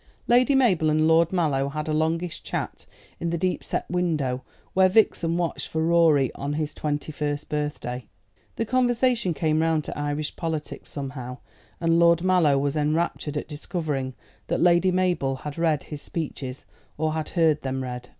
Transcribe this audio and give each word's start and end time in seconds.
Lady 0.27 0.55
Mabel 0.55 0.89
and 0.89 1.07
Lord 1.07 1.31
Mallow 1.31 1.69
had 1.69 1.87
a 1.87 1.93
longish 1.93 2.41
chat 2.41 2.87
in 3.19 3.29
the 3.29 3.37
deep 3.37 3.63
set 3.63 3.87
window 3.87 4.41
where 4.73 4.89
Vixen 4.89 5.37
watched 5.37 5.67
for 5.67 5.83
Rorie 5.83 6.31
on 6.33 6.53
his 6.53 6.73
twenty 6.73 7.11
first 7.11 7.49
birthday. 7.49 8.07
The 8.55 8.65
conversation 8.65 9.35
came 9.35 9.61
round 9.61 9.83
to 9.83 9.95
Irish 9.95 10.35
politics 10.35 10.89
somehow, 10.89 11.37
and 11.79 11.99
Lord 11.99 12.23
Mallow 12.23 12.57
was 12.57 12.75
enraptured 12.75 13.37
at 13.37 13.47
discovering 13.47 14.15
that 14.47 14.59
Lady 14.59 14.89
Mabel 14.91 15.35
had 15.35 15.59
read 15.59 15.83
his 15.83 16.01
speeches, 16.01 16.65
or 16.97 17.13
had 17.13 17.29
heard 17.37 17.61
them 17.61 17.83
read. 17.83 18.09